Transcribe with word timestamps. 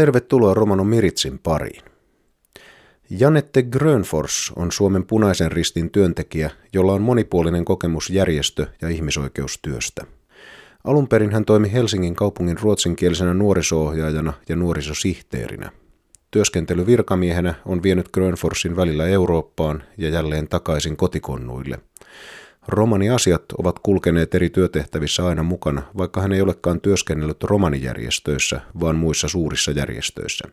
Tervetuloa 0.00 0.54
Romano 0.54 0.84
Miritsin 0.84 1.38
pariin. 1.38 1.82
Janette 3.10 3.62
Grönfors 3.62 4.52
on 4.56 4.72
Suomen 4.72 5.06
punaisen 5.06 5.52
ristin 5.52 5.90
työntekijä, 5.90 6.50
jolla 6.72 6.92
on 6.92 7.02
monipuolinen 7.02 7.64
kokemus 7.64 8.10
järjestö- 8.10 8.66
ja 8.82 8.88
ihmisoikeustyöstä. 8.88 10.06
Alun 10.84 11.08
perin 11.08 11.32
hän 11.32 11.44
toimi 11.44 11.72
Helsingin 11.72 12.14
kaupungin 12.14 12.58
ruotsinkielisenä 12.58 13.34
nuoriso-ohjaajana 13.34 14.32
ja 14.48 14.56
nuorisosihteerinä. 14.56 15.70
Työskentely 16.30 16.86
virkamiehenä 16.86 17.54
on 17.66 17.82
vienyt 17.82 18.08
Grönforsin 18.12 18.76
välillä 18.76 19.06
Eurooppaan 19.06 19.82
ja 19.98 20.08
jälleen 20.08 20.48
takaisin 20.48 20.96
kotikonnuille. 20.96 21.78
Romaniasiat 22.68 23.44
ovat 23.58 23.78
kulkeneet 23.78 24.34
eri 24.34 24.50
työtehtävissä 24.50 25.26
aina 25.26 25.42
mukana, 25.42 25.82
vaikka 25.96 26.20
hän 26.20 26.32
ei 26.32 26.40
olekaan 26.40 26.80
työskennellyt 26.80 27.44
romanijärjestöissä, 27.44 28.60
vaan 28.80 28.96
muissa 28.96 29.28
suurissa 29.28 29.70
järjestöissä. 29.70 30.48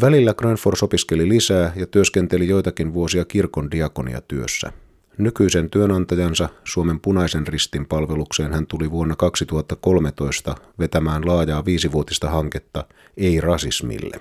Välillä 0.00 0.34
Grönfors 0.34 0.82
opiskeli 0.82 1.28
lisää 1.28 1.72
ja 1.76 1.86
työskenteli 1.86 2.48
joitakin 2.48 2.94
vuosia 2.94 3.24
kirkon 3.24 3.70
diakoniatyössä. 3.70 4.72
Nykyisen 5.18 5.70
työnantajansa 5.70 6.48
Suomen 6.64 7.00
punaisen 7.00 7.46
ristin 7.46 7.86
palvelukseen 7.86 8.52
hän 8.52 8.66
tuli 8.66 8.90
vuonna 8.90 9.16
2013 9.16 10.54
vetämään 10.78 11.26
laajaa 11.26 11.64
viisivuotista 11.64 12.30
hanketta 12.30 12.84
Ei 13.16 13.40
rasismille. 13.40 14.20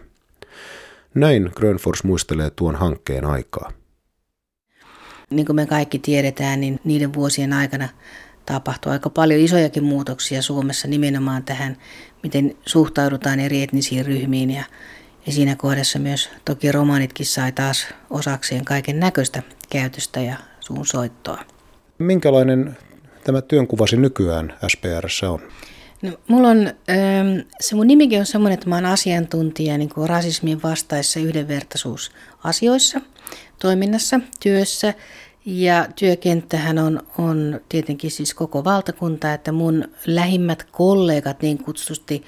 Näin 1.13 1.51
Grönfors 1.55 2.03
muistelee 2.03 2.49
tuon 2.49 2.75
hankkeen 2.75 3.25
aikaa. 3.25 3.71
Niin 5.29 5.45
kuin 5.45 5.55
me 5.55 5.65
kaikki 5.65 5.99
tiedetään, 5.99 6.61
niin 6.61 6.79
niiden 6.83 7.13
vuosien 7.13 7.53
aikana 7.53 7.89
tapahtui 8.45 8.91
aika 8.91 9.09
paljon 9.09 9.39
isojakin 9.39 9.83
muutoksia 9.83 10.41
Suomessa 10.41 10.87
nimenomaan 10.87 11.43
tähän, 11.43 11.77
miten 12.23 12.55
suhtaudutaan 12.65 13.39
eri 13.39 13.63
etnisiin 13.63 14.05
ryhmiin 14.05 14.51
ja, 14.51 14.63
ja 15.25 15.31
siinä 15.31 15.55
kohdassa 15.55 15.99
myös 15.99 16.29
toki 16.45 16.71
romanitkin 16.71 17.25
sai 17.25 17.51
taas 17.51 17.87
osakseen 18.09 18.65
kaiken 18.65 18.99
näköistä 18.99 19.43
käytöstä 19.69 20.21
ja 20.21 20.37
suun 20.59 20.85
soittoa. 20.85 21.39
Minkälainen 21.97 22.77
tämä 23.23 23.41
työnkuvasi 23.41 23.97
nykyään 23.97 24.53
SPRssä 24.67 25.29
on? 25.29 25.39
No, 26.01 26.11
mulla 26.27 26.47
on, 26.47 26.73
se 27.59 27.75
mun 27.75 27.87
nimikin 27.87 28.19
on 28.19 28.25
semmoinen, 28.25 28.53
että 28.53 28.69
mä 28.69 28.75
oon 28.75 28.85
asiantuntija 28.85 29.77
niin 29.77 29.89
kuin 29.89 30.09
rasismin 30.09 30.63
vastaissa 30.63 31.19
yhdenvertaisuusasioissa, 31.19 33.01
toiminnassa, 33.59 34.19
työssä. 34.39 34.93
Ja 35.45 35.87
työkenttähän 35.95 36.79
on, 36.79 37.01
on 37.17 37.59
tietenkin 37.69 38.11
siis 38.11 38.33
koko 38.33 38.63
valtakunta, 38.63 39.33
että 39.33 39.51
mun 39.51 39.83
lähimmät 40.05 40.63
kollegat 40.71 41.41
niin 41.41 41.57
kutsusti 41.57 42.23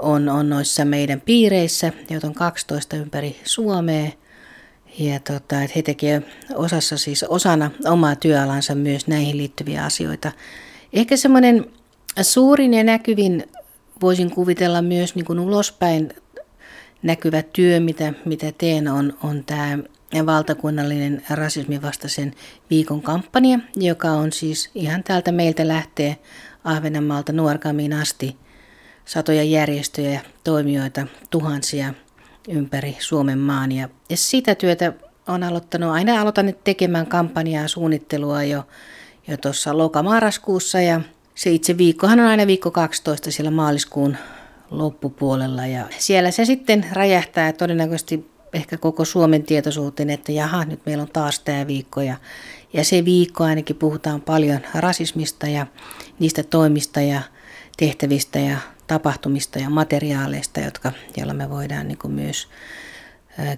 on, 0.00 0.28
on 0.28 0.48
noissa 0.48 0.84
meidän 0.84 1.20
piireissä, 1.20 1.92
joita 2.10 2.26
on 2.26 2.34
12 2.34 2.96
ympäri 2.96 3.40
Suomea. 3.44 4.10
Ja 4.98 5.20
tota, 5.20 5.62
että 5.62 5.72
he 5.76 5.82
tekevät 5.82 6.24
osassa 6.54 6.98
siis 6.98 7.22
osana 7.22 7.70
omaa 7.84 8.16
työalansa 8.16 8.74
myös 8.74 9.06
näihin 9.06 9.36
liittyviä 9.36 9.84
asioita. 9.84 10.32
Ehkä 10.92 11.16
semmoinen 11.16 11.66
Suurin 12.22 12.74
ja 12.74 12.84
näkyvin 12.84 13.44
voisin 14.02 14.30
kuvitella 14.30 14.82
myös 14.82 15.14
niin 15.14 15.24
kuin 15.24 15.40
ulospäin 15.40 16.14
näkyvä 17.02 17.42
työ, 17.42 17.80
mitä, 17.80 18.12
mitä 18.24 18.52
teen, 18.58 18.88
on, 18.88 19.18
on 19.22 19.44
tämä 19.44 19.78
valtakunnallinen 20.26 21.22
rasismin 21.30 21.82
vastaisen 21.82 22.34
viikon 22.70 23.02
kampanja, 23.02 23.58
joka 23.76 24.10
on 24.10 24.32
siis 24.32 24.70
ihan 24.74 25.04
täältä 25.04 25.32
meiltä 25.32 25.68
lähtee 25.68 26.16
Ahvenanmaalta 26.64 27.32
Nuorgamiin 27.32 27.92
asti 27.92 28.36
satoja 29.04 29.42
järjestöjä 29.42 30.10
ja 30.10 30.20
toimijoita, 30.44 31.06
tuhansia 31.30 31.94
ympäri 32.48 32.96
Suomen 32.98 33.38
maan. 33.38 33.72
Ja 33.72 33.88
sitä 34.14 34.54
työtä 34.54 34.92
on 35.28 35.42
aloittanut, 35.42 35.90
aina 35.90 36.20
aloitan 36.20 36.54
tekemään 36.64 37.06
kampanjaa 37.06 37.68
suunnittelua 37.68 38.42
jo, 38.42 38.66
jo 39.28 39.36
tuossa 39.36 39.78
lokamarraskuussa 39.78 40.80
ja 40.80 41.00
se 41.34 41.50
itse 41.50 41.78
viikkohan 41.78 42.20
on 42.20 42.26
aina 42.26 42.46
viikko 42.46 42.70
12 42.70 43.30
siellä 43.30 43.50
maaliskuun 43.50 44.16
loppupuolella 44.70 45.66
ja 45.66 45.84
siellä 45.98 46.30
se 46.30 46.44
sitten 46.44 46.86
räjähtää 46.92 47.52
todennäköisesti 47.52 48.30
ehkä 48.52 48.76
koko 48.76 49.04
Suomen 49.04 49.42
tietoisuuteen, 49.42 50.10
että 50.10 50.32
jaha, 50.32 50.64
nyt 50.64 50.80
meillä 50.86 51.02
on 51.02 51.10
taas 51.12 51.40
tämä 51.40 51.66
viikko 51.66 52.00
ja, 52.00 52.16
ja 52.72 52.84
se 52.84 53.04
viikko 53.04 53.44
ainakin 53.44 53.76
puhutaan 53.76 54.20
paljon 54.20 54.60
rasismista 54.74 55.46
ja 55.46 55.66
niistä 56.18 56.42
toimista 56.42 57.00
ja 57.00 57.22
tehtävistä 57.76 58.38
ja 58.38 58.56
tapahtumista 58.86 59.58
ja 59.58 59.70
materiaaleista, 59.70 60.60
jotka, 60.60 60.92
joilla 61.16 61.34
me 61.34 61.50
voidaan 61.50 61.88
niin 61.88 61.98
kuin 61.98 62.12
myös 62.12 62.48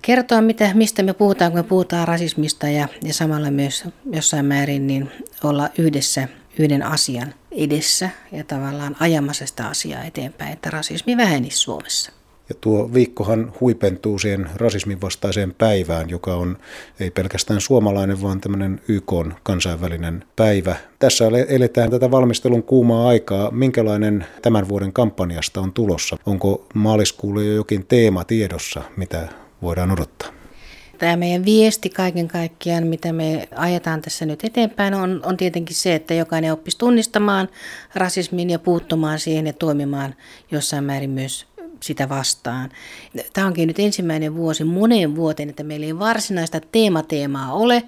kertoa, 0.03 0.41
mitä, 0.41 0.71
mistä 0.75 1.03
me 1.03 1.13
puhutaan, 1.13 1.53
kun 1.53 1.59
me 1.59 1.63
puhutaan 1.63 2.09
rasismista 2.09 2.69
ja, 2.69 2.89
ja 3.03 3.15
samalla 3.15 3.51
myös 3.51 3.85
jossain 4.13 4.47
määrin 4.47 4.87
niin 4.87 5.11
olla 5.45 5.69
yhdessä 5.79 6.29
yhden 6.59 6.83
asian 6.83 7.35
edessä 7.51 8.11
ja 8.33 8.45
tavallaan 8.45 8.97
ajamassa 9.01 9.47
sitä 9.47 9.67
asiaa 9.67 10.05
eteenpäin, 10.05 10.53
että 10.53 10.71
rasismi 10.71 11.17
vähenisi 11.17 11.59
Suomessa. 11.59 12.13
Ja 12.49 12.55
tuo 12.61 12.91
viikkohan 12.95 13.53
huipentuu 13.61 14.19
siihen 14.19 14.51
rasismin 14.57 15.01
vastaiseen 15.01 15.55
päivään, 15.59 16.11
joka 16.11 16.35
on 16.35 16.59
ei 17.01 17.11
pelkästään 17.11 17.61
suomalainen, 17.61 18.23
vaan 18.23 18.41
tämmöinen 18.41 18.81
YK 18.89 19.13
kansainvälinen 19.43 20.25
päivä. 20.37 20.77
Tässä 20.99 21.25
eletään 21.49 21.91
tätä 21.91 22.11
valmistelun 22.11 22.63
kuumaa 22.63 23.09
aikaa. 23.09 23.51
Minkälainen 23.51 24.27
tämän 24.43 24.69
vuoden 24.69 24.93
kampanjasta 24.93 25.61
on 25.61 25.73
tulossa? 25.73 26.17
Onko 26.27 26.67
maaliskuulle 26.75 27.45
jo 27.45 27.53
jokin 27.53 27.87
teema 27.87 28.25
tiedossa, 28.25 28.83
mitä 28.97 29.29
voidaan 29.63 29.91
odottaa? 29.91 30.43
tämä 31.03 31.17
meidän 31.17 31.45
viesti 31.45 31.91
kaiken 31.91 32.29
kaikkiaan, 32.29 32.87
mitä 32.87 33.13
me 33.13 33.49
ajetaan 33.57 34.03
tässä 34.03 34.27
nyt 34.27 34.45
eteenpäin, 34.45 34.95
on, 34.95 35.21
on 35.25 35.37
tietenkin 35.37 35.77
se, 35.77 35.95
että 35.95 36.15
jokainen 36.15 36.53
oppisi 36.53 36.79
tunnistamaan 36.79 37.49
rasismin 37.95 38.51
ja 38.51 38.59
puuttumaan 38.59 39.19
siihen 39.19 39.47
ja 39.47 39.53
toimimaan 39.53 40.15
jossain 40.51 40.85
määrin 40.85 41.11
myös 41.11 41.47
sitä 41.83 42.09
vastaan. 42.09 42.71
Tämä 43.33 43.47
onkin 43.47 43.67
nyt 43.67 43.79
ensimmäinen 43.79 44.35
vuosi 44.35 44.65
moneen 44.65 45.17
vuoteen, 45.17 45.51
että 45.51 45.63
meillä 45.63 45.87
ei 45.87 45.99
varsinaista 45.99 46.61
teemateemaa 46.61 47.53
ole, 47.53 47.83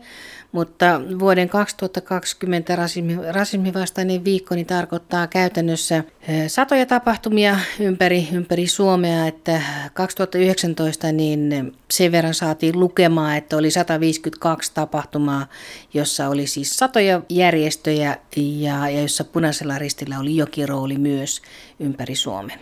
mutta 0.55 1.00
vuoden 1.19 1.49
2020 1.49 2.77
rasismi, 2.77 3.19
rasismivastainen 3.33 4.25
viikko 4.25 4.54
niin 4.54 4.66
tarkoittaa 4.66 5.27
käytännössä 5.27 6.04
satoja 6.47 6.87
tapahtumia 6.87 7.59
ympäri, 7.81 8.28
ympäri 8.33 8.66
Suomea, 8.66 9.27
että 9.27 9.62
2019 9.94 11.12
niin 11.12 11.72
sen 11.91 12.12
verran 12.12 12.34
saatiin 12.34 12.81
lukemaan, 12.81 13.37
että 13.37 13.56
oli 13.56 13.71
152 13.71 14.72
tapahtumaa, 14.75 15.47
jossa 15.94 16.28
oli 16.28 16.47
siis 16.47 16.77
satoja 16.77 17.22
järjestöjä 17.28 18.16
ja, 18.37 18.88
ja 18.88 19.00
jossa 19.00 19.25
punaisella 19.25 19.78
ristillä 19.78 20.19
oli 20.19 20.37
jokin 20.37 20.69
rooli 20.69 20.99
myös 20.99 21.43
ympäri 21.81 22.15
Suomen. 22.15 22.60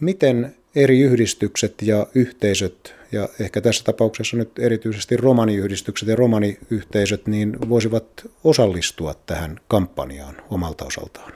Miten 0.00 0.54
eri 0.78 1.00
yhdistykset 1.00 1.74
ja 1.82 2.06
yhteisöt 2.14 2.94
ja 3.12 3.28
ehkä 3.40 3.60
tässä 3.60 3.84
tapauksessa 3.84 4.36
nyt 4.36 4.58
erityisesti 4.58 5.16
romaniyhdistykset 5.16 6.08
ja 6.08 6.16
romaniyhteisöt 6.16 7.26
niin 7.26 7.68
voisivat 7.68 8.04
osallistua 8.44 9.14
tähän 9.14 9.60
kampanjaan 9.68 10.36
omalta 10.50 10.84
osaltaan? 10.84 11.32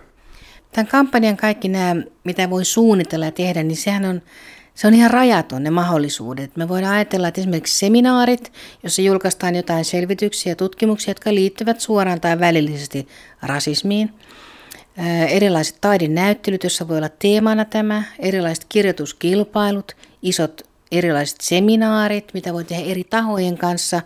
Tämän 0.73 0.87
kampanjan 0.87 1.37
kaikki 1.37 1.69
nämä, 1.69 2.03
mitä 2.25 2.51
voi 2.51 2.65
suunnitella 2.65 3.25
ja 3.25 3.33
tehdä, 3.33 3.63
niin 3.63 3.77
sehän 3.77 4.05
on, 4.05 4.23
se 4.75 4.87
on 4.87 4.95
ihan 4.95 5.11
rajaton 5.11 5.63
ne 5.63 5.71
mahdollisuudet. 5.71 6.57
Me 6.57 6.69
voidaan 6.69 6.95
ajatella, 6.95 7.29
että 7.29 7.41
esimerkiksi 7.41 7.79
seminaarit, 7.79 8.53
jossa 8.83 9.03
julkaistaan 9.03 9.55
jotain 9.55 9.85
selvityksiä 9.85 10.53
ja 10.53 10.57
tutkimuksia, 10.57 11.11
jotka 11.11 11.35
liittyvät 11.35 11.81
suoraan 11.81 12.21
tai 12.21 12.41
välillisesti 12.41 13.09
rasismiin. 13.43 14.11
Erilaiset 15.29 15.77
taidenäyttelyt, 15.81 16.63
joissa 16.63 16.89
voi 16.89 16.97
olla 16.97 17.09
teemana 17.09 17.65
tämä, 17.65 18.03
erilaiset 18.19 18.67
kirjoituskilpailut, 18.69 19.97
isot 20.23 20.63
erilaiset 20.93 21.41
seminaarit, 21.41 22.35
mitä 22.35 22.53
voi 22.53 22.65
tehdä 22.65 22.85
eri 22.91 23.05
tahojen 23.05 23.59
kanssa, 23.59 24.03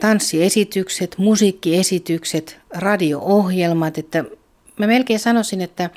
tanssiesitykset, 0.00 1.14
musiikkiesitykset, 1.18 2.58
radio-ohjelmat, 2.70 3.98
että 3.98 4.24
mä 4.78 4.86
melkein 4.86 5.18
sanoisin, 5.18 5.60
että 5.60 5.90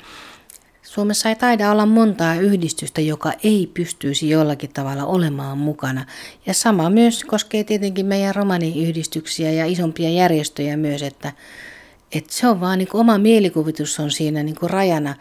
Suomessa 0.82 1.28
ei 1.28 1.36
taida 1.36 1.70
olla 1.70 1.86
montaa 1.86 2.34
yhdistystä, 2.34 3.00
joka 3.00 3.32
ei 3.42 3.70
pystyisi 3.74 4.30
jollakin 4.30 4.72
tavalla 4.72 5.04
olemaan 5.04 5.58
mukana. 5.58 6.06
Ja 6.46 6.54
sama 6.54 6.90
myös 6.90 7.24
koskee 7.24 7.64
tietenkin 7.64 8.06
meidän 8.06 8.34
romaniyhdistyksiä 8.34 9.50
ja 9.50 9.66
isompia 9.66 10.10
järjestöjä 10.10 10.76
myös, 10.76 11.02
että, 11.02 11.32
että 12.18 12.32
se 12.32 12.48
on 12.48 12.60
vaan 12.60 12.78
niin 12.78 12.88
kuin 12.88 13.00
oma 13.00 13.18
mielikuvitus 13.18 14.00
on 14.00 14.10
siinä 14.10 14.42
niin 14.42 14.56
kuin 14.60 14.70
rajana. 14.70 15.14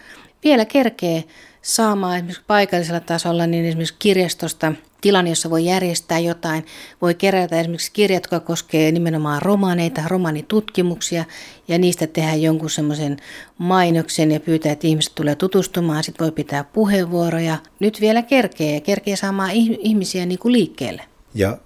Vielä 0.43 0.65
kerkee 0.65 1.23
saamaan 1.61 2.15
esimerkiksi 2.15 2.43
paikallisella 2.47 2.99
tasolla, 2.99 3.47
niin 3.47 3.65
esimerkiksi 3.65 3.95
kirjastosta 3.99 4.73
tilanne, 5.01 5.31
jossa 5.31 5.49
voi 5.49 5.65
järjestää 5.65 6.19
jotain, 6.19 6.65
voi 7.01 7.15
kerätä 7.15 7.59
esimerkiksi 7.59 7.91
kirjat, 7.91 8.23
jotka 8.23 8.39
koskee 8.39 8.91
nimenomaan 8.91 9.41
romaneita, 9.41 10.01
romanitutkimuksia, 10.07 11.25
ja 11.67 11.77
niistä 11.77 12.07
tehdä 12.07 12.35
jonkun 12.35 12.69
semmoisen 12.69 13.17
mainoksen 13.57 14.31
ja 14.31 14.39
pyytää, 14.39 14.71
että 14.71 14.87
ihmiset 14.87 15.15
tulee 15.15 15.35
tutustumaan, 15.35 16.03
sitten 16.03 16.25
voi 16.25 16.31
pitää 16.31 16.63
puheenvuoroja. 16.63 17.57
Nyt 17.79 18.01
vielä 18.01 18.21
kerkee 18.21 18.81
kerkee 18.81 19.15
saamaan 19.15 19.51
ihmisiä 19.79 20.25
niin 20.25 20.39
kuin 20.39 20.51
liikkeelle. 20.51 21.01
Ja 21.35 21.57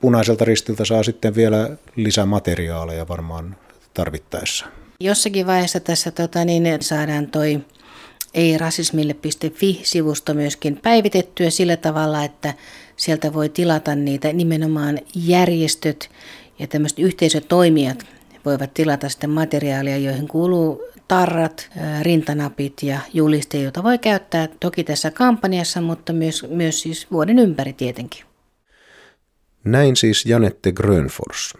punaiselta 0.00 0.44
ristiltä 0.44 0.84
saa 0.84 1.02
sitten 1.02 1.34
vielä 1.34 1.70
lisämateriaaleja 1.96 3.08
varmaan 3.08 3.56
tarvittaessa. 3.94 4.66
Jossakin 5.00 5.46
vaiheessa 5.46 5.80
tässä 5.80 6.10
tota, 6.10 6.44
niin 6.44 6.64
saadaan 6.80 7.26
toi 7.26 7.60
ei-rasismille.fi-sivusto 8.34 10.34
myöskin 10.34 10.78
päivitettyä 10.82 11.50
sillä 11.50 11.76
tavalla, 11.76 12.24
että 12.24 12.54
sieltä 12.96 13.32
voi 13.32 13.48
tilata 13.48 13.94
niitä 13.94 14.32
nimenomaan 14.32 14.98
järjestöt 15.14 16.10
ja 16.58 16.66
tämmöiset 16.66 16.98
yhteisötoimijat 16.98 18.06
voivat 18.44 18.74
tilata 18.74 19.08
sitten 19.08 19.30
materiaalia, 19.30 19.96
joihin 19.96 20.28
kuuluu 20.28 20.82
tarrat, 21.08 21.70
rintanapit 22.02 22.82
ja 22.82 23.00
julisteet, 23.12 23.62
joita 23.62 23.82
voi 23.82 23.98
käyttää 23.98 24.48
toki 24.60 24.84
tässä 24.84 25.10
kampanjassa, 25.10 25.80
mutta 25.80 26.12
myös, 26.12 26.46
myös 26.48 26.80
siis 26.80 27.10
vuoden 27.10 27.38
ympäri 27.38 27.72
tietenkin. 27.72 28.24
Näin 29.64 29.96
siis 29.96 30.26
Janette 30.26 30.72
Grönfors. 30.72 31.54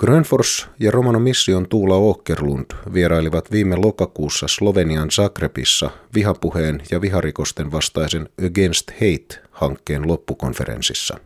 Grönfors 0.00 0.68
ja 0.78 0.90
Romano 0.90 1.18
Mission 1.18 1.68
Tuula 1.68 1.96
Åkerlund 1.96 2.64
vierailivat 2.94 3.50
viime 3.50 3.76
lokakuussa 3.76 4.48
Slovenian 4.48 5.10
Zagrebissa 5.10 5.90
vihapuheen 6.14 6.82
ja 6.90 7.00
viharikosten 7.00 7.72
vastaisen 7.72 8.28
Against 8.46 8.90
Hate-hankkeen 8.90 10.08
loppukonferenssissa. 10.08 11.18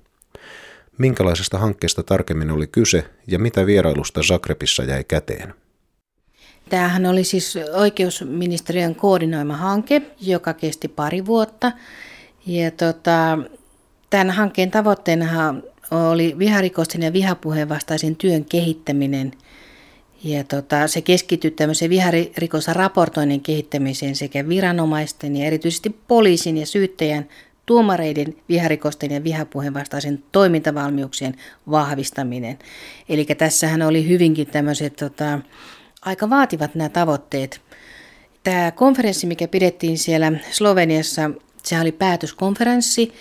Minkälaisesta 0.99 1.59
hankkeesta 1.59 2.03
tarkemmin 2.03 2.50
oli 2.50 2.67
kyse 2.67 3.05
ja 3.26 3.38
mitä 3.38 3.67
vierailusta 3.67 4.23
Zagrebissa 4.23 4.85
jäi 4.85 5.05
käteen? 5.05 5.55
Tämähän 6.69 7.06
oli 7.06 7.25
siis 7.25 7.59
oikeusministeriön 7.73 8.94
koordinoima 8.94 9.56
hanke, 9.56 10.03
joka 10.20 10.55
kesti 10.55 10.88
pari 10.88 11.27
vuotta. 11.27 11.73
Ja 12.47 12.70
tota, 12.70 13.38
tämän 14.11 14.31
hankkeen 14.31 14.70
tavoitteena 14.70 15.55
oli 15.94 16.35
viharikosten 16.38 17.02
ja 17.02 17.12
vihapuheen 17.12 17.69
vastaisen 17.69 18.17
työn 18.17 18.44
kehittäminen. 18.44 19.32
Ja 20.25 20.44
tota, 20.44 20.88
se 20.88 21.00
keskittyi 21.00 21.50
tämmöiseen 21.50 21.91
viharikossa 21.91 22.73
raportoinnin 22.73 23.41
kehittämiseen 23.41 24.17
sekä 24.17 24.49
viranomaisten 24.49 25.37
ja 25.37 25.46
erityisesti 25.46 25.96
poliisin 26.08 26.58
ja 26.58 26.67
syyttäjän 26.67 27.29
tuomareiden 27.67 28.37
viharikosten 28.49 29.11
ja 29.11 29.25
vihapuheen 29.25 29.75
vastaisen 29.75 30.25
toimintavalmiuksien 30.32 31.35
vahvistaminen. 31.70 32.58
Eli 33.08 33.25
tässähän 33.25 33.82
oli 33.82 34.08
hyvinkin 34.08 34.46
tämmöiset 34.46 34.96
tota, 34.96 35.38
aika 36.02 36.31
vaativat 36.31 36.75
nämä 36.75 36.88
tavoitteet. 36.88 37.61
Tämä 38.43 38.70
konferenssi, 38.70 39.26
mikä 39.26 39.49
pidettiin 39.49 39.99
siellä 39.99 40.32
Sloveniassa, 40.50 41.31
se 41.62 41.81
oli 41.81 41.93
päätöskonferenssi 41.93 43.12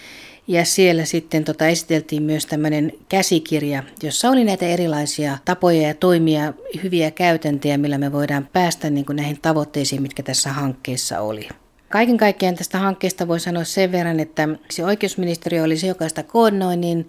ja 0.48 0.66
siellä 0.66 1.06
sitten 1.06 1.44
tota 1.44 1.68
esiteltiin 1.68 2.24
myös 2.24 2.45
tämmöinen 2.45 2.92
käsikirja, 3.10 3.84
jossa 4.04 4.30
oli 4.30 4.44
näitä 4.44 4.66
erilaisia 4.66 5.38
tapoja 5.45 5.88
ja 5.88 5.94
toimia, 5.94 6.54
hyviä 6.84 7.12
käytäntöjä, 7.12 7.78
millä 7.78 7.98
me 7.98 8.12
voidaan 8.12 8.50
päästä 8.54 8.90
niin 8.90 9.06
kuin 9.06 9.16
näihin 9.16 9.40
tavoitteisiin, 9.42 10.01
mitkä 10.01 10.24
tässä 10.24 10.54
hankkeessa 10.54 11.19
oli. 11.19 11.50
Kaiken 11.90 12.18
kaikkiaan 12.18 12.56
tästä 12.56 12.80
hankkeesta 12.80 13.28
voi 13.28 13.40
sanoa 13.40 13.63
sen 13.63 13.92
verran, 13.92 14.19
että 14.19 14.50
se 14.72 14.86
oikeusministeriö 14.86 15.63
oli 15.63 15.78
se, 15.78 15.88
joka 15.88 16.10
sitä 16.10 16.24
koordinoi, 16.24 16.78
niin 16.78 17.07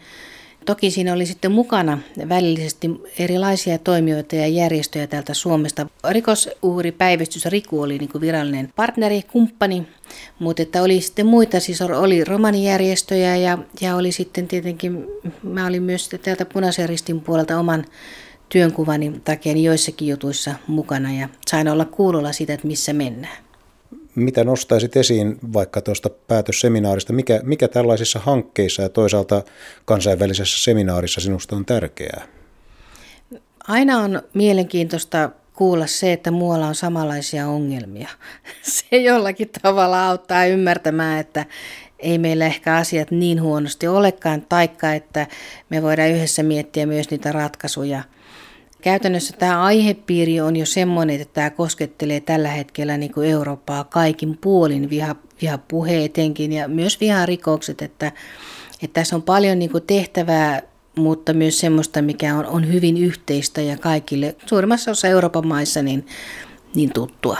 Toki 0.64 0.90
siinä 0.90 1.12
oli 1.12 1.26
sitten 1.26 1.52
mukana 1.52 1.98
välillisesti 2.28 2.90
erilaisia 3.18 3.78
toimijoita 3.78 4.36
ja 4.36 4.46
järjestöjä 4.46 5.06
täältä 5.06 5.34
Suomesta. 5.34 5.86
Rikosuhripäivystys 6.10 7.46
Riku 7.46 7.80
oli 7.80 7.98
niin 7.98 8.10
virallinen 8.20 8.72
partneri, 8.76 9.22
kumppani, 9.22 9.86
mutta 10.38 10.62
että 10.62 10.82
oli 10.82 11.00
sitten 11.00 11.26
muita, 11.26 11.60
siis 11.60 11.82
oli 11.82 12.24
romanijärjestöjä 12.24 13.36
ja, 13.36 13.58
ja 13.80 13.96
oli 13.96 14.12
sitten 14.12 14.48
tietenkin, 14.48 15.06
mä 15.42 15.66
olin 15.66 15.82
myös 15.82 16.10
täältä 16.22 16.44
punaisen 16.44 16.88
ristin 16.88 17.20
puolelta 17.20 17.58
oman 17.58 17.84
työnkuvani 18.48 19.20
takia 19.24 19.54
niin 19.54 19.64
joissakin 19.64 20.08
jutuissa 20.08 20.54
mukana 20.66 21.12
ja 21.12 21.28
sain 21.50 21.68
olla 21.68 21.84
kuulolla 21.84 22.32
siitä, 22.32 22.54
että 22.54 22.66
missä 22.66 22.92
mennään. 22.92 23.44
Mitä 24.14 24.44
nostaisit 24.44 24.96
esiin 24.96 25.38
vaikka 25.52 25.80
tuosta 25.80 26.10
päätösseminaarista? 26.10 27.12
Mikä, 27.12 27.40
mikä 27.42 27.68
tällaisissa 27.68 28.18
hankkeissa 28.18 28.82
ja 28.82 28.88
toisaalta 28.88 29.42
kansainvälisessä 29.84 30.64
seminaarissa 30.64 31.20
sinusta 31.20 31.56
on 31.56 31.64
tärkeää? 31.64 32.26
Aina 33.68 33.98
on 33.98 34.22
mielenkiintoista 34.34 35.30
kuulla 35.52 35.86
se, 35.86 36.12
että 36.12 36.30
muualla 36.30 36.66
on 36.66 36.74
samanlaisia 36.74 37.48
ongelmia. 37.48 38.08
Se 38.62 38.96
jollakin 38.96 39.50
tavalla 39.62 40.08
auttaa 40.08 40.46
ymmärtämään, 40.46 41.20
että 41.20 41.46
ei 41.98 42.18
meillä 42.18 42.46
ehkä 42.46 42.76
asiat 42.76 43.10
niin 43.10 43.42
huonosti 43.42 43.86
olekaan, 43.86 44.42
taikka 44.48 44.92
että 44.92 45.26
me 45.70 45.82
voidaan 45.82 46.10
yhdessä 46.10 46.42
miettiä 46.42 46.86
myös 46.86 47.10
niitä 47.10 47.32
ratkaisuja– 47.32 48.02
Käytännössä 48.84 49.36
tämä 49.38 49.62
aihepiiri 49.62 50.40
on 50.40 50.56
jo 50.56 50.66
semmoinen, 50.66 51.20
että 51.20 51.34
tämä 51.34 51.50
koskettelee 51.50 52.20
tällä 52.20 52.48
hetkellä 52.48 52.96
niin 52.96 53.12
kuin 53.12 53.30
Eurooppaa 53.30 53.84
kaikin 53.84 54.38
puolin, 54.40 54.90
viha, 54.90 55.16
vihapuhe 55.42 56.04
etenkin 56.04 56.52
ja 56.52 56.68
myös 56.68 57.00
viharikokset, 57.00 57.82
että, 57.82 58.12
että 58.82 59.00
tässä 59.00 59.16
on 59.16 59.22
paljon 59.22 59.58
niin 59.58 59.70
kuin 59.70 59.84
tehtävää, 59.86 60.62
mutta 60.96 61.32
myös 61.32 61.60
semmoista, 61.60 62.02
mikä 62.02 62.36
on, 62.36 62.46
on 62.46 62.72
hyvin 62.72 62.96
yhteistä 62.96 63.60
ja 63.60 63.76
kaikille 63.76 64.36
suurimmassa 64.46 64.90
osassa 64.90 65.08
Euroopan 65.08 65.46
maissa 65.46 65.82
niin, 65.82 66.06
niin 66.74 66.92
tuttua. 66.92 67.38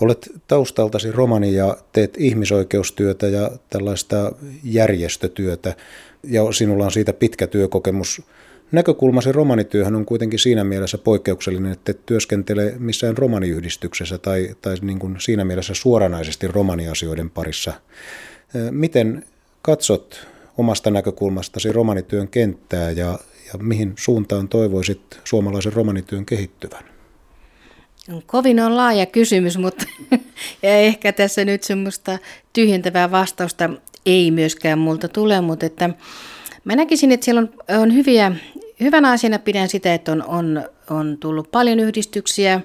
Olet 0.00 0.30
taustaltasi 0.48 1.12
romani 1.12 1.54
ja 1.54 1.76
teet 1.92 2.14
ihmisoikeustyötä 2.18 3.28
ja 3.28 3.50
tällaista 3.70 4.32
järjestötyötä 4.64 5.74
ja 6.22 6.52
sinulla 6.52 6.84
on 6.84 6.92
siitä 6.92 7.12
pitkä 7.12 7.46
työkokemus 7.46 8.22
Näkökulmasi 8.72 9.32
romanityöhön 9.32 9.96
on 9.96 10.06
kuitenkin 10.06 10.38
siinä 10.38 10.64
mielessä 10.64 10.98
poikkeuksellinen, 10.98 11.72
että 11.72 11.90
et 11.90 12.06
työskentele 12.06 12.74
missään 12.78 13.18
romaniyhdistyksessä 13.18 14.18
tai, 14.18 14.56
tai 14.62 14.74
niin 14.80 14.98
kuin 14.98 15.16
siinä 15.18 15.44
mielessä 15.44 15.74
suoranaisesti 15.74 16.48
romaniasioiden 16.48 17.30
parissa. 17.30 17.72
Miten 18.70 19.24
katsot 19.62 20.26
omasta 20.58 20.90
näkökulmastasi 20.90 21.72
romanityön 21.72 22.28
kenttää 22.28 22.90
ja, 22.90 23.18
ja 23.52 23.58
mihin 23.58 23.92
suuntaan 23.96 24.48
toivoisit 24.48 25.20
suomalaisen 25.24 25.72
romanityön 25.72 26.26
kehittyvän? 26.26 26.84
Kovin 28.26 28.60
on 28.60 28.76
laaja 28.76 29.06
kysymys, 29.06 29.58
mutta 29.58 29.84
ja 30.62 30.70
ehkä 30.78 31.12
tässä 31.12 31.44
nyt 31.44 31.62
semmoista 31.62 32.18
tyhjentävää 32.52 33.10
vastausta 33.10 33.70
ei 34.06 34.30
myöskään 34.30 34.78
multa 34.78 35.08
tule, 35.08 35.40
mutta 35.40 35.66
että 35.66 35.90
Mä 36.66 36.76
näkisin, 36.76 37.12
että 37.12 37.24
siellä 37.24 37.40
on, 37.40 37.50
on 37.80 37.94
hyviä, 37.94 38.32
hyvänä 38.80 39.10
asiana 39.10 39.38
pidän 39.38 39.68
sitä, 39.68 39.94
että 39.94 40.12
on, 40.12 40.24
on, 40.26 40.64
on 40.90 41.16
tullut 41.20 41.50
paljon 41.50 41.80
yhdistyksiä. 41.80 42.60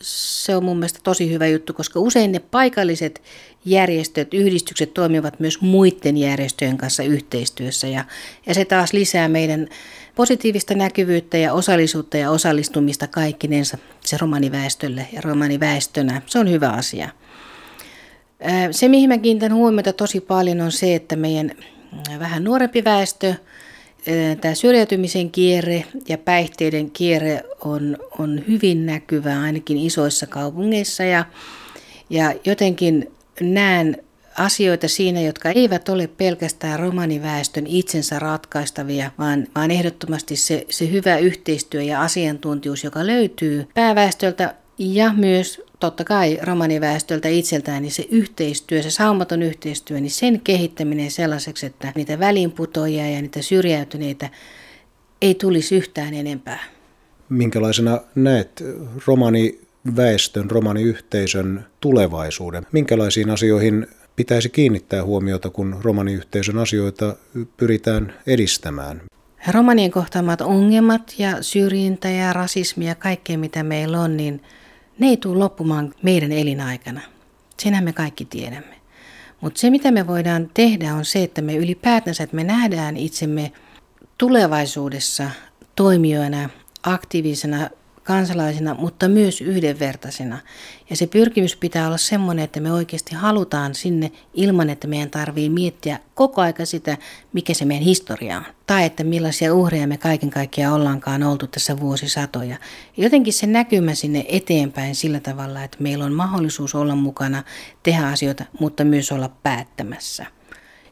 Se 0.00 0.56
on 0.56 0.64
mun 0.64 0.78
mielestä 0.78 1.00
tosi 1.02 1.30
hyvä 1.30 1.46
juttu, 1.46 1.72
koska 1.72 2.00
usein 2.00 2.32
ne 2.32 2.38
paikalliset 2.38 3.22
järjestöt, 3.64 4.34
yhdistykset 4.34 4.94
toimivat 4.94 5.40
myös 5.40 5.60
muiden 5.60 6.16
järjestöjen 6.16 6.76
kanssa 6.76 7.02
yhteistyössä 7.02 7.86
ja, 7.86 8.04
ja 8.46 8.54
se 8.54 8.64
taas 8.64 8.92
lisää 8.92 9.28
meidän 9.28 9.68
positiivista 10.14 10.74
näkyvyyttä 10.74 11.38
ja 11.38 11.52
osallisuutta 11.52 12.16
ja 12.16 12.30
osallistumista 12.30 13.06
kaikkinensa 13.06 13.78
se 14.00 14.16
romaniväestölle 14.20 15.08
ja 15.12 15.20
romaniväestönä. 15.20 16.22
Se 16.26 16.38
on 16.38 16.50
hyvä 16.50 16.70
asia. 16.70 17.08
Se, 18.70 18.88
mihin 18.88 19.08
mä 19.08 19.18
kiinnitän 19.18 19.54
huomiota 19.54 19.92
tosi 19.92 20.20
paljon, 20.20 20.60
on 20.60 20.72
se, 20.72 20.94
että 20.94 21.16
meidän 21.16 21.52
vähän 22.18 22.44
nuorempi 22.44 22.84
väestö, 22.84 23.34
tämä 24.40 24.54
syrjäytymisen 24.54 25.30
kierre 25.30 25.84
ja 26.08 26.18
päihteiden 26.18 26.90
kierre 26.90 27.42
on, 27.64 27.96
on 28.18 28.44
hyvin 28.48 28.86
näkyvä 28.86 29.40
ainakin 29.40 29.78
isoissa 29.78 30.26
kaupungeissa. 30.26 31.02
Ja, 31.02 31.24
ja 32.10 32.34
jotenkin 32.44 33.12
näen 33.40 33.96
asioita 34.38 34.88
siinä, 34.88 35.20
jotka 35.20 35.50
eivät 35.50 35.88
ole 35.88 36.06
pelkästään 36.06 36.80
romaniväestön 36.80 37.66
itsensä 37.66 38.18
ratkaistavia, 38.18 39.10
vaan, 39.18 39.46
vaan 39.54 39.70
ehdottomasti 39.70 40.36
se, 40.36 40.66
se 40.70 40.90
hyvä 40.90 41.18
yhteistyö 41.18 41.82
ja 41.82 42.02
asiantuntijuus, 42.02 42.84
joka 42.84 43.06
löytyy 43.06 43.68
pääväestöltä 43.74 44.54
ja 44.78 45.12
myös 45.12 45.60
totta 45.80 46.04
kai 46.04 46.38
romaniväestöltä 46.42 47.28
itseltään, 47.28 47.82
niin 47.82 47.92
se 47.92 48.06
yhteistyö, 48.10 48.82
se 48.82 48.90
saumaton 48.90 49.42
yhteistyö, 49.42 50.00
niin 50.00 50.10
sen 50.10 50.40
kehittäminen 50.40 51.10
sellaiseksi, 51.10 51.66
että 51.66 51.92
niitä 51.94 52.18
väliinputoja 52.18 53.10
ja 53.10 53.22
niitä 53.22 53.42
syrjäytyneitä 53.42 54.30
ei 55.22 55.34
tulisi 55.34 55.76
yhtään 55.76 56.14
enempää. 56.14 56.64
Minkälaisena 57.28 58.00
näet 58.14 58.64
romani 59.06 59.60
väestön, 59.96 60.50
romaniyhteisön 60.50 61.66
tulevaisuuden? 61.80 62.66
Minkälaisiin 62.72 63.30
asioihin 63.30 63.86
pitäisi 64.16 64.48
kiinnittää 64.48 65.04
huomiota, 65.04 65.50
kun 65.50 65.76
romaniyhteisön 65.82 66.58
asioita 66.58 67.16
pyritään 67.56 68.14
edistämään? 68.26 69.02
Romanien 69.52 69.90
kohtaamat 69.90 70.40
ongelmat 70.40 71.14
ja 71.18 71.42
syrjintä 71.42 72.10
ja 72.10 72.32
rasismi 72.32 72.86
ja 72.86 72.94
kaikkea 72.94 73.38
mitä 73.38 73.62
meillä 73.62 74.00
on, 74.00 74.16
niin 74.16 74.42
ne 74.98 75.06
ei 75.06 75.16
tule 75.16 75.38
loppumaan 75.38 75.94
meidän 76.02 76.32
elinaikana. 76.32 77.00
Senhän 77.62 77.84
me 77.84 77.92
kaikki 77.92 78.24
tiedämme. 78.24 78.78
Mutta 79.40 79.60
se 79.60 79.70
mitä 79.70 79.90
me 79.90 80.06
voidaan 80.06 80.50
tehdä 80.54 80.94
on 80.94 81.04
se, 81.04 81.22
että 81.22 81.42
me 81.42 81.56
ylipäätänsä, 81.56 82.24
että 82.24 82.36
me 82.36 82.44
nähdään 82.44 82.96
itsemme 82.96 83.52
tulevaisuudessa 84.18 85.30
toimijoina, 85.76 86.50
aktiivisena 86.82 87.70
kansalaisina, 88.08 88.74
mutta 88.74 89.08
myös 89.08 89.40
yhdenvertaisina. 89.40 90.38
Ja 90.90 90.96
se 90.96 91.06
pyrkimys 91.06 91.56
pitää 91.56 91.86
olla 91.86 91.96
semmoinen, 91.96 92.44
että 92.44 92.60
me 92.60 92.72
oikeasti 92.72 93.14
halutaan 93.14 93.74
sinne 93.74 94.12
ilman, 94.34 94.70
että 94.70 94.86
meidän 94.88 95.10
tarvii 95.10 95.50
miettiä 95.50 95.98
koko 96.14 96.40
aika 96.40 96.64
sitä, 96.64 96.96
mikä 97.32 97.54
se 97.54 97.64
meidän 97.64 97.84
historia 97.84 98.36
on. 98.36 98.44
Tai 98.66 98.84
että 98.84 99.04
millaisia 99.04 99.54
uhreja 99.54 99.86
me 99.86 99.96
kaiken 99.96 100.30
kaikkiaan 100.30 100.74
ollaankaan 100.74 101.22
oltu 101.22 101.46
tässä 101.46 101.80
vuosisatoja. 101.80 102.56
Jotenkin 102.96 103.32
se 103.32 103.46
näkymä 103.46 103.94
sinne 103.94 104.24
eteenpäin 104.28 104.94
sillä 104.94 105.20
tavalla, 105.20 105.64
että 105.64 105.76
meillä 105.80 106.04
on 106.04 106.12
mahdollisuus 106.12 106.74
olla 106.74 106.94
mukana, 106.94 107.42
tehdä 107.82 108.06
asioita, 108.06 108.44
mutta 108.60 108.84
myös 108.84 109.12
olla 109.12 109.28
päättämässä. 109.28 110.37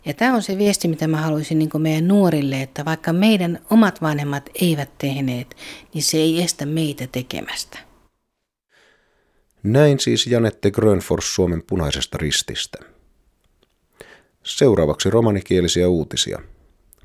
Ja 0.06 0.14
tämä 0.14 0.34
on 0.34 0.42
se 0.42 0.58
viesti, 0.58 0.88
mitä 0.88 1.08
mä 1.08 1.16
haluaisin 1.16 1.58
niin 1.58 1.70
meidän 1.78 2.08
nuorille, 2.08 2.62
että 2.62 2.84
vaikka 2.84 3.12
meidän 3.12 3.58
omat 3.70 4.02
vanhemmat 4.02 4.50
eivät 4.60 4.98
tehneet, 4.98 5.56
niin 5.94 6.02
se 6.02 6.18
ei 6.18 6.42
estä 6.42 6.66
meitä 6.66 7.06
tekemästä. 7.12 7.78
Näin 9.62 10.00
siis 10.00 10.26
Janette 10.26 10.70
Grönfors 10.70 11.34
Suomen 11.34 11.62
punaisesta 11.66 12.18
rististä. 12.18 12.78
Seuraavaksi 14.42 15.10
romanikielisiä 15.10 15.88
uutisia. 15.88 16.38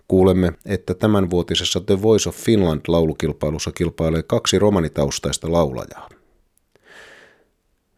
Kuulemme, 0.08 0.54
että 0.66 0.94
tämänvuotisessa 0.94 1.82
The 1.82 2.02
Voice 2.02 2.30
of 2.30 2.36
Finland 2.36 2.82
laulukilpailussa 2.88 3.72
kilpailee 3.72 4.24
kaksi 4.24 4.60
romanitaustaista 4.60 5.52
laulajaa. 5.52 6.10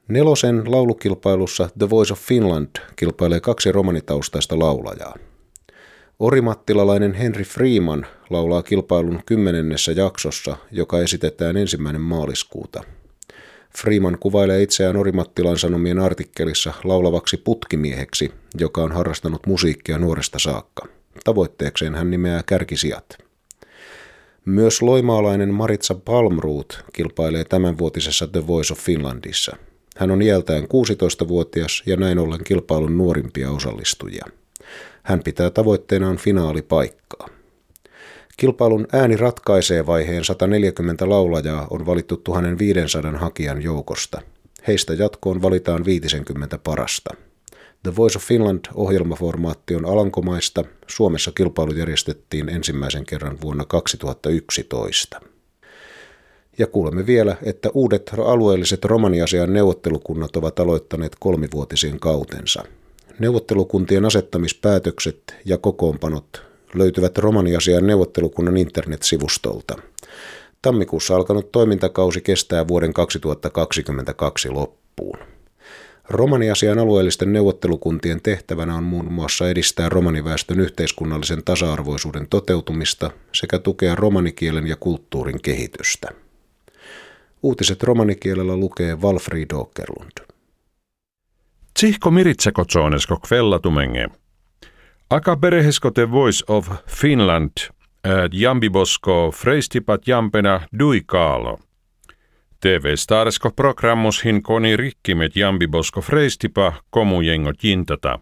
Nelosen 0.07 0.71
laulukilpailussa 0.71 1.69
The 1.79 1.89
Voice 1.89 2.13
of 2.13 2.19
Finland 2.19 2.67
kilpailee 2.95 3.39
kaksi 3.39 3.71
romanitaustaista 3.71 4.59
laulajaa. 4.59 5.15
Orimattilalainen 6.19 7.13
Henry 7.13 7.43
Freeman 7.43 8.05
laulaa 8.29 8.63
kilpailun 8.63 9.19
kymmenennessä 9.25 9.91
jaksossa, 9.91 10.57
joka 10.71 10.99
esitetään 10.99 11.57
ensimmäinen 11.57 12.01
maaliskuuta. 12.01 12.83
Freeman 13.77 14.17
kuvailee 14.19 14.61
itseään 14.61 14.97
Orimattilan 14.97 15.57
sanomien 15.57 15.99
artikkelissa 15.99 16.73
laulavaksi 16.83 17.37
putkimieheksi, 17.37 18.31
joka 18.59 18.83
on 18.83 18.91
harrastanut 18.91 19.47
musiikkia 19.47 19.97
nuoresta 19.97 20.39
saakka. 20.39 20.87
Tavoitteekseen 21.23 21.95
hän 21.95 22.11
nimeää 22.11 22.43
kärkisijat. 22.45 23.17
Myös 24.45 24.81
loimaalainen 24.81 25.53
Maritsa 25.53 25.95
Palmroot 25.95 26.85
kilpailee 26.93 27.43
tämänvuotisessa 27.43 28.27
The 28.27 28.47
Voice 28.47 28.73
of 28.73 28.79
Finlandissa– 28.79 29.57
hän 29.97 30.11
on 30.11 30.21
iältään 30.21 30.63
16-vuotias 30.63 31.83
ja 31.85 31.97
näin 31.97 32.19
ollen 32.19 32.43
kilpailun 32.43 32.97
nuorimpia 32.97 33.51
osallistujia. 33.51 34.25
Hän 35.03 35.23
pitää 35.23 35.49
tavoitteenaan 35.49 36.17
finaalipaikkaa. 36.17 37.27
Kilpailun 38.37 38.87
ääni 38.93 39.17
ratkaisee 39.17 39.85
vaiheen 39.85 40.23
140 40.23 41.09
laulajaa 41.09 41.67
on 41.69 41.85
valittu 41.85 42.17
1500 42.17 43.11
hakijan 43.11 43.61
joukosta. 43.61 44.21
Heistä 44.67 44.93
jatkoon 44.93 45.41
valitaan 45.41 45.85
50 45.85 46.57
parasta. 46.57 47.09
The 47.83 47.95
Voice 47.95 48.17
of 48.17 48.23
Finland-ohjelmaformaatti 48.23 49.75
on 49.75 49.85
alankomaista. 49.85 50.63
Suomessa 50.87 51.31
kilpailu 51.31 51.71
järjestettiin 51.71 52.49
ensimmäisen 52.49 53.05
kerran 53.05 53.37
vuonna 53.41 53.65
2011. 53.65 55.32
Ja 56.57 56.67
kuulemme 56.67 57.05
vielä, 57.05 57.35
että 57.43 57.69
uudet 57.73 58.11
alueelliset 58.25 58.85
romaniasian 58.85 59.53
neuvottelukunnat 59.53 60.35
ovat 60.35 60.59
aloittaneet 60.59 61.15
kolmivuotisen 61.19 61.99
kautensa. 61.99 62.63
Neuvottelukuntien 63.19 64.05
asettamispäätökset 64.05 65.35
ja 65.45 65.57
kokoonpanot 65.57 66.41
löytyvät 66.75 67.17
romaniasian 67.17 67.87
neuvottelukunnan 67.87 68.57
internetsivustolta. 68.57 69.75
Tammikuussa 70.61 71.15
alkanut 71.15 71.51
toimintakausi 71.51 72.21
kestää 72.21 72.67
vuoden 72.67 72.93
2022 72.93 74.49
loppuun. 74.49 75.17
Romaniasian 76.09 76.79
alueellisten 76.79 77.33
neuvottelukuntien 77.33 78.21
tehtävänä 78.21 78.75
on 78.75 78.83
muun 78.83 79.13
muassa 79.13 79.49
edistää 79.49 79.89
romaniväestön 79.89 80.59
yhteiskunnallisen 80.59 81.43
tasa-arvoisuuden 81.45 82.27
toteutumista 82.29 83.11
sekä 83.31 83.59
tukea 83.59 83.95
romanikielen 83.95 84.67
ja 84.67 84.75
kulttuurin 84.75 85.41
kehitystä. 85.41 86.22
Uutiset 87.43 87.83
romanikielellä 87.83 88.55
lukee 88.55 89.01
Valfrid 89.01 89.51
Åkerlund. 89.51 90.11
Tsihko 91.73 92.11
miritseko 92.11 92.65
kvellatumenge. 93.27 94.07
Aka 95.09 95.35
berehesko 95.35 95.91
te 95.91 96.11
Voice 96.11 96.45
of 96.47 96.69
Finland 96.89 97.51
jambibosko 98.31 99.31
freistipat 99.31 100.07
jampena 100.07 100.61
duikaalo. 100.79 101.59
TV 102.59 102.95
starsko 102.95 103.51
programmus 103.51 104.25
hin 104.25 104.43
koni 104.43 104.77
rikkimet 104.77 105.35
jambibosko 105.35 106.01
freistipa 106.01 106.73
komujengot 106.89 107.63
jintata. 107.63 108.19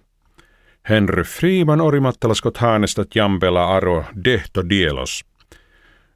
Henry 0.90 1.24
Freeman 1.24 1.82
orimattalaskot 1.82 2.58
haanestat 2.58 3.16
jampela 3.16 3.75
aro 3.75 4.06
dehto 4.25 4.70
dielos– 4.70 5.25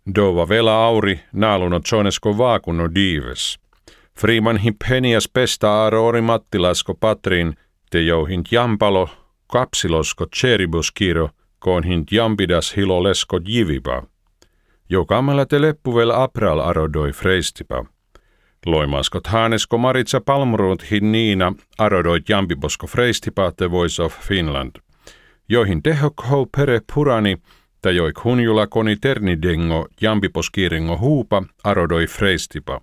Dova 0.06 0.50
vela 0.50 0.86
auri 0.86 1.20
naaluno 1.34 1.80
tsonesko 1.80 2.38
vaakuno 2.38 2.90
diives. 2.96 3.60
Freeman 4.20 4.60
penias 4.88 5.30
pesta 5.34 5.86
aroori 5.86 6.22
mattilasko 6.22 6.94
patrin 6.94 7.56
te 7.92 8.02
jouhin 8.02 8.44
jampalo 8.52 9.10
kapsilosko 9.52 10.26
cheribus-kiro 10.26 11.30
koonhin 11.60 12.04
jampidas 12.12 12.78
hilo 12.78 13.04
lesko 13.04 13.40
jivipa. 13.40 14.04
Joukamalla 14.90 15.46
te 15.46 15.62
leppuvel 15.62 16.12
apral 16.12 16.60
arodoi 16.60 17.12
freistipa. 17.12 17.86
Loimaskot 18.66 19.28
haanesko 19.28 19.78
Maritsa 19.78 20.22
Palmruut 20.22 20.92
hin 20.92 21.12
niina 21.12 21.54
arodoit 21.78 22.30
jampibosko 22.30 22.88
freistipa 22.88 23.52
the 23.52 23.72
voice 23.72 24.04
of 24.04 24.20
Finland. 24.20 24.76
Joihin 25.50 25.84
tehok 25.84 26.24
pere 26.56 26.82
purani– 26.94 27.38
joik 27.92 28.24
hunjula 28.24 28.68
koni 28.68 28.96
ternidengo 28.96 29.88
jampiposkiiringo 30.02 30.98
huupa 30.98 31.44
arodoi 31.64 32.08
freistipa. 32.08 32.82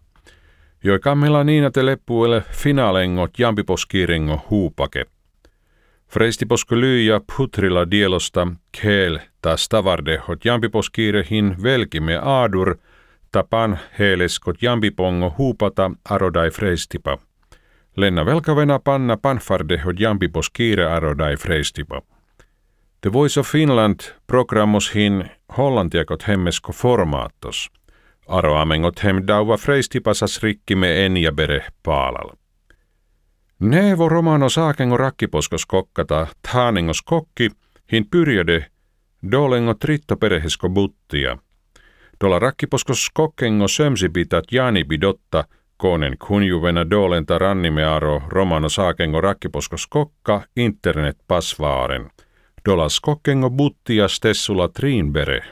Joi 0.84 0.98
kammela 0.98 1.44
niina 1.44 1.70
te 1.70 1.86
leppuele 1.86 2.42
finalengo 2.50 3.28
jampiposkiiringo 3.38 4.40
huupake. 4.50 5.04
Freistiposko 6.08 6.76
lyyja 6.80 7.20
putrilla 7.36 7.90
dielosta 7.90 8.46
keel 8.82 9.18
taas 9.42 9.68
tavardehot 9.68 10.44
jampiposkiirehin 10.44 11.56
velkime 11.62 12.18
aadur 12.22 12.74
tapan 13.32 13.78
heeleskot 13.98 14.62
jampipongo 14.62 15.34
huupata 15.38 15.90
arodai 16.10 16.50
freistipa. 16.50 17.18
Lenna 17.96 18.26
velkavena 18.26 18.78
panna 18.78 19.16
panfardehot 19.16 20.00
jampiposkiire 20.00 20.86
arodai 20.86 21.36
freistipa. 21.36 22.02
The 23.02 23.12
Voice 23.12 23.40
of 23.40 23.46
Finland 23.46 24.00
programmos 24.26 24.94
hin 24.94 25.30
hollantiakot 25.58 26.28
hemmesko 26.28 26.72
formaattos. 26.72 27.70
Aroamengot 28.28 29.02
hem 29.04 29.26
dauva 29.26 29.56
freistipasas 29.56 30.42
rikkime 30.42 31.06
en 31.06 31.16
ja 31.16 31.32
bere 31.32 31.66
paalal. 31.82 32.30
Nevo 33.60 34.08
romano 34.08 34.48
saakengo 34.48 34.96
rakkiposkos 34.96 35.66
kokkata 35.66 36.26
taanengos 36.52 37.02
kokki 37.02 37.50
hin 37.92 38.06
pyrjöde 38.10 38.66
dolengo 39.32 39.74
tritto 39.74 40.16
perehesko 40.16 40.68
buttia. 40.68 41.38
Dola 42.20 42.38
rakkiposkos 42.38 43.10
kokkengo 43.14 43.68
sömsipitat 43.68 44.44
jani 44.52 44.84
bidotta 44.84 45.44
konen 45.76 46.18
kunjuvena 46.18 46.90
dolenta 46.90 47.38
rannimearo 47.38 48.22
romano 48.28 48.68
saakengo 48.68 49.20
rakkiposkos 49.20 49.86
kokka 49.86 50.42
internet 50.56 51.18
pasvaaren– 51.28 52.10
dolas 52.64 53.00
kokkengo 53.00 53.50
buttia 53.50 54.08
stessula 54.08 54.68
triinbere. 54.68 55.42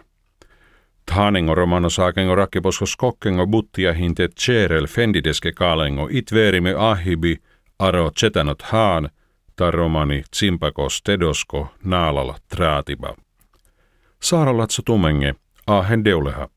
Taanengo 1.06 1.54
romano 1.54 1.90
saakengo 1.90 2.34
rakkeposkos 2.34 2.96
kokkengo 2.96 3.46
buttia 3.46 3.92
hinte 3.92 4.28
tserel 4.28 4.86
fendideske 4.86 5.52
kaalengo 5.52 6.08
itverime 6.10 6.74
ahibi 6.78 7.36
aro 7.78 8.10
tsetanot 8.10 8.62
haan 8.62 9.10
ta 9.56 9.70
romani 9.70 10.22
tsimpakos 10.30 11.02
tedosko 11.02 11.68
naalala 11.84 12.34
traatiba. 12.48 13.16
Saaralatso 14.22 14.82
tumenge, 14.82 15.34
ahen 15.66 16.04
deuleha. 16.04 16.48